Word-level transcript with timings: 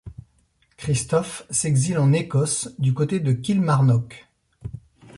Christophe 0.77 1.45
s'exile 1.51 1.99
en 1.99 2.11
Écosse 2.11 2.73
du 2.79 2.91
côté 2.91 3.19
de 3.19 3.33
Kilmarnock. 3.33 4.27